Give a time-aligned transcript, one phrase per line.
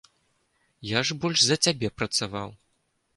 [0.91, 2.49] Я ж больш за цябе працаваў.